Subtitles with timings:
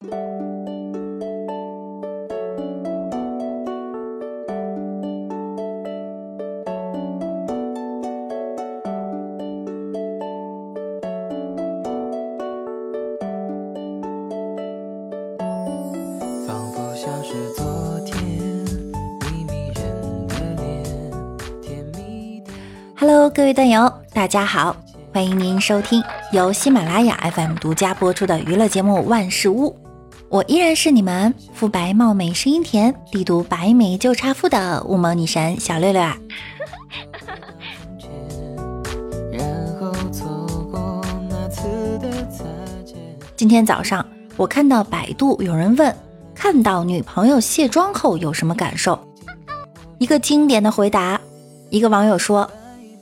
[0.00, 0.12] Hello，
[23.30, 24.76] 各位段友，大家好，
[25.12, 26.00] 欢迎您收听
[26.32, 29.70] 由喜马拉雅 FM 独家播出的娱乐节目《万事屋》，
[30.30, 36.18] 我依然是你们肤白貌美、声音甜、帝都白美就差富的雾蒙女神小六六啊。
[43.36, 44.06] 今天早上
[44.36, 45.96] 我看到百度有人问，
[46.34, 48.98] 看到女朋友卸妆后有什么感受？
[49.96, 51.18] 一个经典的回答，
[51.70, 52.46] 一个网友说。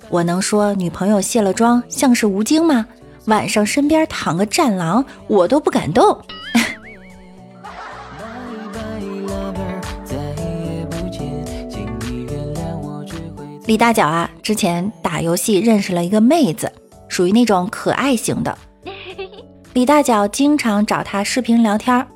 [0.08, 2.86] 我能说女朋友卸了妆像是吴京吗？
[3.24, 6.16] 晚上身边躺个战狼，我都不敢动。
[13.66, 16.70] 李大脚啊，之前打游戏认识了一个妹子，
[17.08, 18.56] 属于那种可爱型的。
[19.74, 22.06] 李大脚经常找她视频聊天，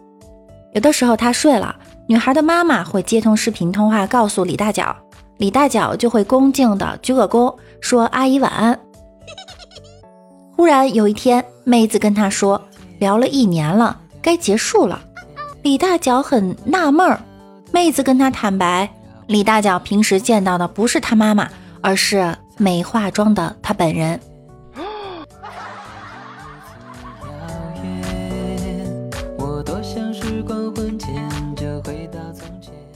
[0.74, 1.74] 有的时候她睡了，
[2.06, 4.96] 女孩的妈妈会接通视频通话，告诉李大脚。
[5.38, 8.78] 李大脚就会恭敬的鞠个躬，说：“阿姨晚安。
[10.54, 12.60] ”忽然有一天，妹子跟他说
[13.00, 15.02] ：“聊了一年了，该结束了。”
[15.62, 17.20] 李大脚很纳闷儿。
[17.72, 18.88] 妹子跟他坦白，
[19.31, 21.48] 李大脚平时见到的不是他妈妈，
[21.81, 24.19] 而是没化妆的他本人。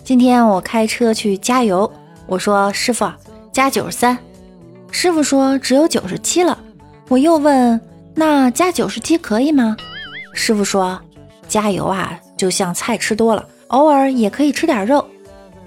[0.02, 1.88] 今天我开车去加油。
[2.26, 3.08] 我说师傅
[3.52, 4.18] 加九十三，
[4.90, 6.58] 师傅说只有九十七了。
[7.06, 7.80] 我又问
[8.12, 9.76] 那加九十七可以吗？
[10.32, 11.00] 师傅说
[11.46, 15.06] 加油啊，就像菜吃多了，偶尔也可以吃点肉。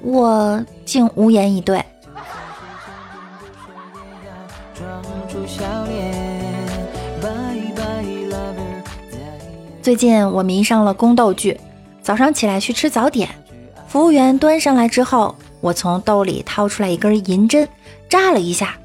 [0.07, 1.83] 我竟无言以对。
[9.81, 11.59] 最近我迷上了宫斗剧，
[12.01, 13.27] 早上起来去吃早点，
[13.85, 15.35] 服务员端上来之后。
[15.59, 17.67] 我从兜里掏出来一根银针，
[18.07, 18.77] 扎了一下，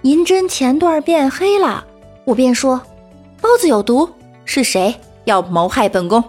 [0.00, 1.84] 银针前段变黑了。
[2.24, 2.80] 我便说
[3.42, 4.08] ：“包子有毒，
[4.46, 4.92] 是谁
[5.24, 6.24] 要谋害本宫？”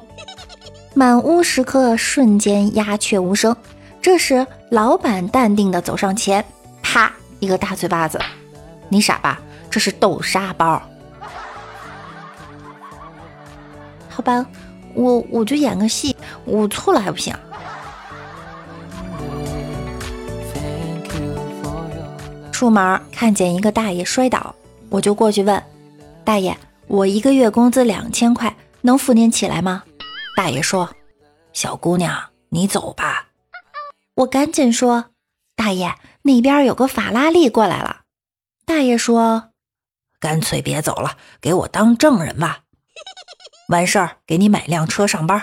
[0.94, 3.56] 满屋食客瞬间鸦雀无声。
[4.04, 6.44] 这时，老板淡定的走上前，
[6.82, 7.10] 啪
[7.40, 8.20] 一个大嘴巴子
[8.90, 9.40] ：“你傻吧？
[9.70, 10.82] 这是豆沙包。”
[14.10, 14.46] 好吧，
[14.94, 17.34] 我我就演个戏，我错了还不行？
[22.52, 24.54] 出门看见一个大爷摔倒，
[24.90, 25.64] 我就过去问
[26.26, 29.82] 大爷：“我一个月工资两千块，能扶您起来吗？”
[30.36, 30.90] 大爷说
[31.54, 33.28] ：“小姑娘，你走吧。”
[34.16, 35.12] 我赶紧说
[35.56, 38.02] ：“大爷，那边有个法拉利过来了。”
[38.66, 39.50] 大爷说
[40.20, 42.62] ：“干脆别走了，给我当证人吧。
[43.70, 45.42] 完事儿给你买辆车上班。”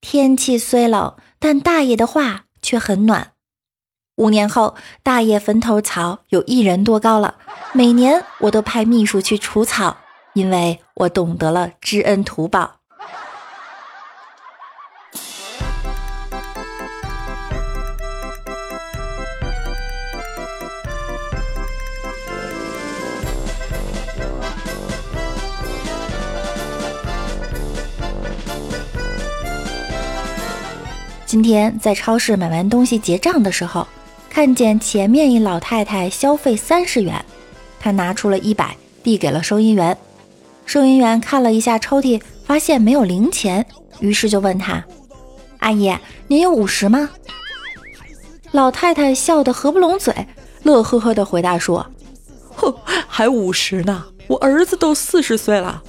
[0.00, 3.32] 天气虽冷，但大爷的话却很暖。
[4.16, 7.38] 五年后，大爷坟头草有一人多高了。
[7.72, 9.96] 每年我都派秘书去除草，
[10.34, 12.81] 因为我懂得了知恩图报。
[31.32, 33.88] 今天在超市买完东西结账的时候。
[34.28, 37.24] 看见前面一老太太消费三十元，
[37.80, 39.96] 她拿出了一百递给了收银员。
[40.66, 43.64] 收银员看了一下抽屉，发现没有零钱，
[44.00, 44.84] 于是就问她
[45.60, 45.96] ：“阿姨，
[46.28, 47.08] 您有五十吗？”
[48.52, 50.14] 老太太笑得合不拢嘴，
[50.64, 51.86] 乐呵呵地回答说
[52.56, 52.74] ：“哼，
[53.08, 55.82] 还五十呢，我儿子都四十岁了。”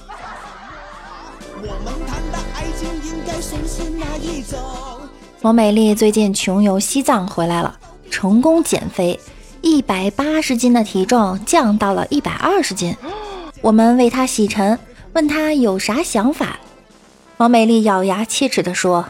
[5.44, 7.78] 王美丽最近穷游西藏回来了。
[8.10, 9.20] 成功减肥，
[9.60, 12.96] 一百八十斤的体重降到了一百二十斤。
[13.60, 14.78] 我们为她洗尘，
[15.12, 16.58] 问她有啥想法。
[17.36, 19.04] 王美丽咬牙切齿地说：“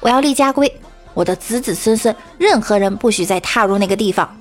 [0.00, 0.70] 我要立家规，
[1.14, 4.36] 我的子子孙孙，任何人不许再踏入那个地方。”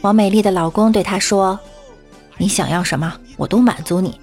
[0.00, 1.58] 王美丽的老公对她说
[2.38, 4.16] ：“你想要什么，我都满足你。”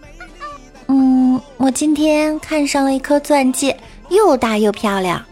[0.88, 3.78] 嗯，我今天看上了一颗钻戒。
[4.10, 5.24] 又大又漂亮。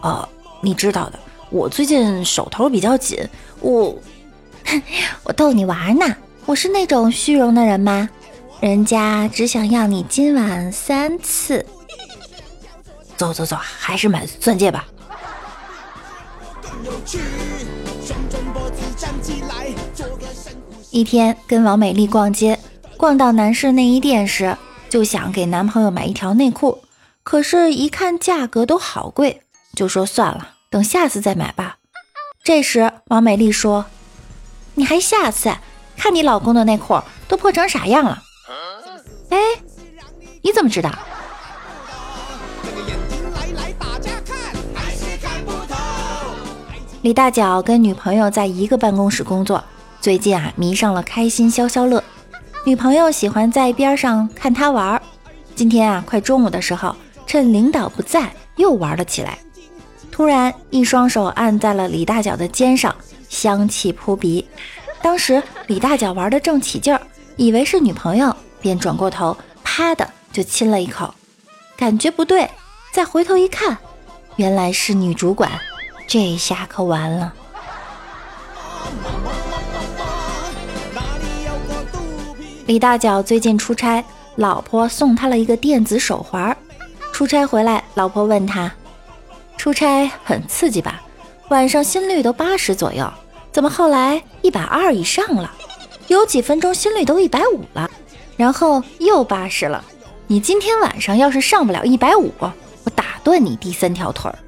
[0.00, 0.28] 哦，
[0.60, 1.18] 你知道的，
[1.50, 3.18] 我最近手头比较紧，
[3.60, 3.96] 我
[5.24, 6.04] 我逗你玩呢。
[6.46, 8.08] 我是那种虚荣的人吗？
[8.60, 11.66] 人家只想要你今晚三次。
[13.16, 14.86] 走走走，还是买钻戒吧。
[20.90, 22.56] 一天跟王美丽逛街，
[23.02, 24.56] 逛到男士内衣店时，
[24.88, 26.84] 就想给男朋友买一条内裤，
[27.24, 29.42] 可是，一看价格都好贵，
[29.74, 31.78] 就说算了，等下次再买吧。
[32.44, 33.86] 这时，王美丽说
[34.76, 35.52] ：“你还下次？
[35.96, 38.22] 看你老公的内裤都破成啥样了？”
[39.30, 39.36] 哎，
[40.42, 40.92] 你怎么知道？
[47.02, 49.64] 李大脚跟女朋友在一个办公室工作，
[50.00, 52.04] 最近啊迷上了开心消消乐。
[52.64, 55.00] 女朋友喜欢在边上看他玩。
[55.56, 56.94] 今天啊快中午的时候，
[57.26, 59.36] 趁领导不在，又玩了起来。
[60.12, 62.94] 突然一双手按在了李大脚的肩上，
[63.28, 64.46] 香气扑鼻。
[65.02, 67.00] 当时李大脚玩的正起劲儿，
[67.36, 71.12] 以为是女朋友，便转过头，啪的就亲了一口。
[71.76, 72.48] 感觉不对，
[72.92, 73.76] 再回头一看，
[74.36, 75.50] 原来是女主管。
[76.06, 77.34] 这下可完了。
[82.66, 84.04] 李大脚最近出差，
[84.36, 86.56] 老婆送他了一个电子手环。
[87.12, 88.72] 出差回来，老婆问他
[89.58, 91.02] ：“出差很刺激吧？
[91.48, 93.12] 晚上心率都八十左右，
[93.50, 95.50] 怎么后来一百二以上了？
[96.06, 97.90] 有几分钟心率都一百五了，
[98.36, 99.84] 然后又八十了。
[100.28, 102.32] 你今天晚上要是上不了一百五，
[102.84, 104.38] 我打断你第三条腿儿。”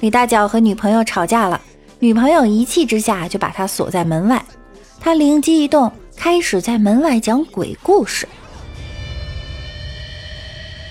[0.00, 1.60] 李大脚和女朋友吵架了，
[1.98, 4.44] 女朋友一气之下就把他锁在门外。
[5.00, 8.28] 他灵机一动，开始在门外讲鬼故事。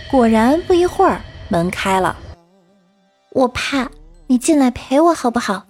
[0.10, 2.16] 果然，不一会儿门开了。
[3.32, 3.90] 我怕，
[4.28, 5.66] 你进来陪我好不好？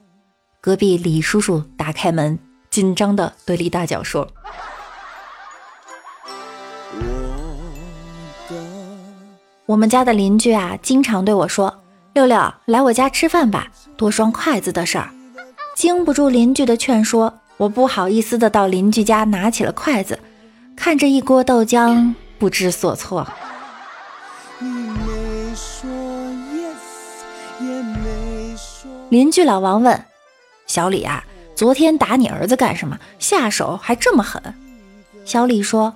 [0.61, 2.38] 隔壁李叔叔打开门，
[2.69, 4.27] 紧张的对李大脚说。
[9.65, 11.83] 我们家的邻居啊，经常对我说
[12.13, 13.67] ：“六六，来我家吃饭吧，
[13.97, 15.09] 多双筷子的事儿。”
[15.75, 20.18] 经不住邻居的劝说，我不好意思的到邻居家拿起了筷子，
[20.74, 23.27] 看着一锅豆浆，不知所措。
[29.10, 30.06] 邻居老王问
[30.66, 31.24] ：“小李啊，
[31.56, 32.98] 昨天打你儿子干什么？
[33.19, 34.42] 下手还这么狠？”
[35.25, 35.94] 小李说：“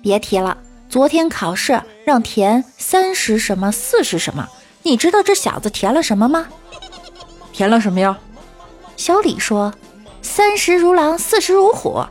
[0.00, 0.56] 别提了。”
[0.88, 4.48] 昨天考试让填三十什么四十什么，
[4.82, 6.46] 你知道这小子填了什么吗？
[7.52, 8.18] 填了什么呀？
[9.00, 9.72] 小李说
[10.20, 12.04] ：“三十如狼，四十如虎。”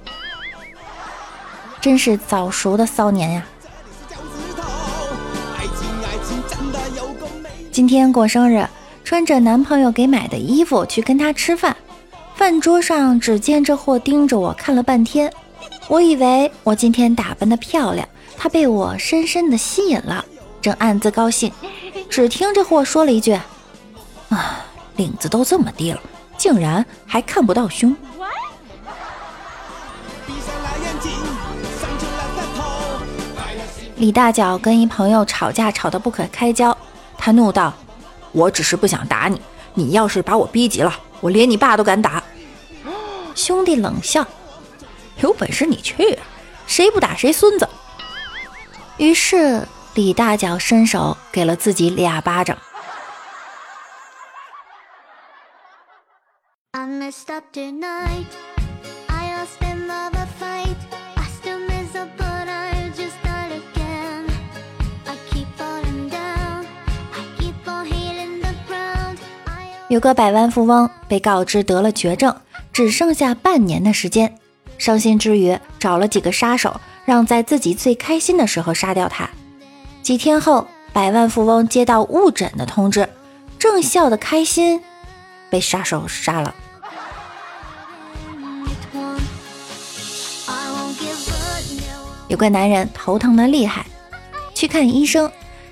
[1.79, 3.45] 真是早熟的骚年呀！
[7.71, 8.67] 今天过生日，
[9.03, 11.77] 穿着男朋友给买的衣服去跟他吃饭，
[12.33, 15.31] 饭桌上只见这货盯着我看了半天，
[15.89, 18.09] 我以为我今天打扮的漂亮。
[18.35, 20.25] 他被我深深的吸引了，
[20.59, 21.53] 正暗自高兴，
[22.09, 23.39] 只听这货说了一句
[24.29, 24.65] ：“啊，
[24.95, 26.01] 领子都这么低了，
[26.39, 27.95] 竟然还看不到胸。”
[33.97, 36.75] 李大脚跟一朋友吵架，吵得不可开交，
[37.17, 37.73] 他怒道
[38.31, 39.41] ：“我只是不想打你，
[39.73, 42.23] 你要是把我逼急了，我连你爸都敢打。
[43.35, 44.25] ”兄弟冷笑
[45.21, 46.17] ：“有本事你去，
[46.65, 47.67] 谁不打谁孙子。”
[48.95, 52.57] 于是，李大脚伸手给了自己俩巴掌。
[69.89, 72.35] 有个百万富翁被告知得了绝症，
[72.73, 74.37] 只剩下半年的时间，
[74.77, 76.79] 伤心之余找了几个杀手。
[77.05, 79.27] 让在自己最开心的时候杀掉他。
[80.03, 83.09] 几天后，百万富翁接到误诊的通知，
[83.57, 84.79] 正笑得开心，
[85.49, 86.53] 被杀手杀了。
[92.29, 93.85] 有个男人头疼的厉害，
[94.53, 95.29] 去看医生，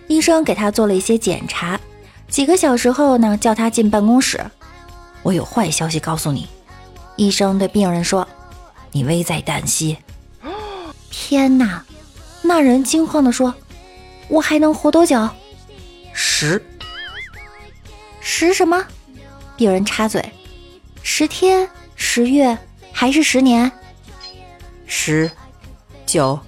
[0.07, 1.79] 医生给他做了一些检查。
[2.27, 4.43] 几个小时后呢，叫他进办公室。
[5.23, 6.49] 我有坏消息告诉你，
[7.15, 8.27] 医生对病人说
[8.91, 9.97] ：“你危在旦夕。”
[11.09, 11.85] 天哪！
[12.41, 13.53] 那人惊慌地说
[14.27, 15.29] ：“我还能活多久？”
[16.13, 16.63] 十
[18.19, 18.83] 十什么？
[19.55, 20.23] 病人插嘴
[21.03, 22.57] ：“十天、十月
[22.91, 23.71] 还是十年？”
[24.85, 25.29] 十、
[26.05, 26.39] 九、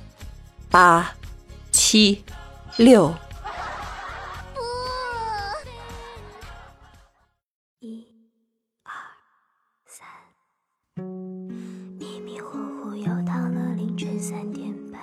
[0.72, 1.12] 八、
[1.72, 2.24] 七、
[2.78, 3.12] 六。
[11.98, 15.02] 迷迷糊糊又到了凌晨三点半，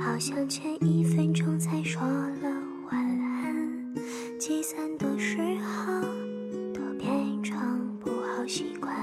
[0.00, 2.48] 好像前一分钟才说了
[2.92, 3.94] 晚安。
[4.38, 6.00] 积散的时候，
[6.72, 8.94] 都变成不好习惯。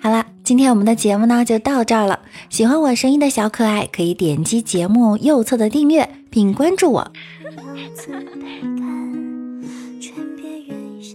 [0.00, 2.20] 好啦，今天我们的节目呢就到这儿了。
[2.52, 7.12] 喜欢我声音的小可爱，可以点击节目右侧的订阅并关注我，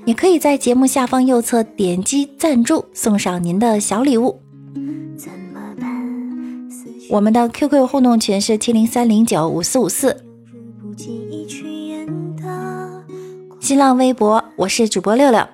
[0.06, 4.42] 也可以在节目下方右侧点击赞助，送上您的小礼物。
[7.12, 10.26] 我们的 QQ 互动群是七零三零九五四五四，
[13.60, 15.48] 新浪微博我是主播六六，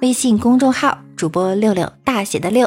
[0.00, 2.66] 微信公众号主播六六大写的六。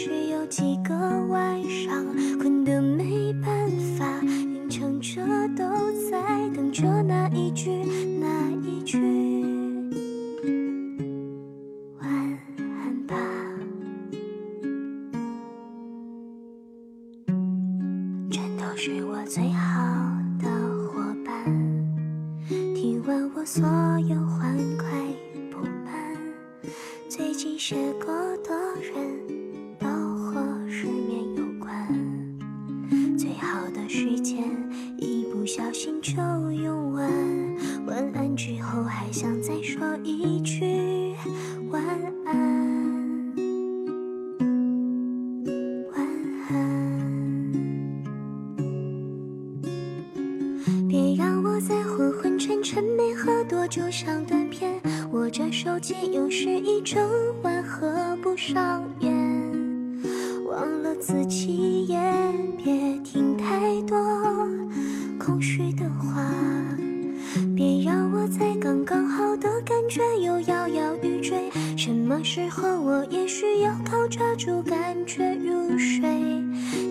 [24.27, 24.87] 欢快
[25.49, 26.17] 不满。
[27.09, 29.87] 最近写过的人都
[30.17, 31.87] 和失眠有关，
[33.17, 34.43] 最好的时间
[34.97, 36.13] 一不小心就
[36.51, 37.09] 用完。
[37.85, 41.13] 晚安之后还想再说一句
[41.69, 42.10] 晚安，
[53.71, 54.69] 就像断片，
[55.13, 57.01] 握着手机又是一整
[57.41, 59.09] 晚合不上眼，
[60.45, 61.97] 忘了自己也
[62.61, 63.97] 别听太多
[65.17, 66.29] 空虚的话。
[67.55, 76.01] 别让我在刚刚好的感觉又摇摇欲坠，什么时候我也需要靠抓住感觉入睡，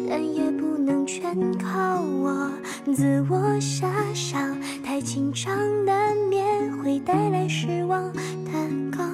[0.09, 2.51] 但也不能全靠我
[2.95, 4.57] 自我遐想，
[5.01, 8.21] 爱情常难免会带来失望的
[8.95, 9.10] 告